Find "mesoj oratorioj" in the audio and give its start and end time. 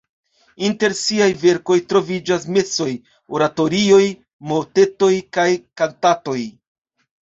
2.57-4.03